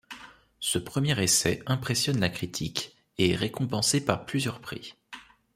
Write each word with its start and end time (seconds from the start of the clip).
Ce 0.59 0.79
premier 0.79 1.21
essai 1.21 1.61
impressionne 1.67 2.19
la 2.19 2.29
critique, 2.29 2.97
et 3.19 3.33
est 3.33 3.35
récompensé 3.35 4.03
par 4.03 4.25
plusieurs 4.25 4.59
prix. 4.59 4.95